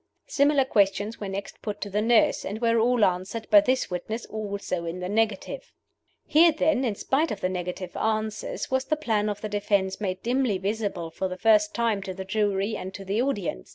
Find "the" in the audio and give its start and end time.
1.91-2.01, 4.99-5.07, 7.41-7.49, 8.85-8.95, 9.41-9.49, 11.27-11.37, 12.15-12.25, 13.05-13.21